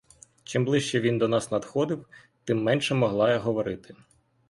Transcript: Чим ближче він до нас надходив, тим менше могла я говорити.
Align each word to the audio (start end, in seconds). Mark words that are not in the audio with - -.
Чим 0.43 0.65
ближче 0.65 0.99
він 1.01 1.17
до 1.17 1.27
нас 1.27 1.51
надходив, 1.51 2.05
тим 2.43 2.63
менше 2.63 2.95
могла 2.95 3.31
я 3.31 3.37
говорити. 3.39 3.95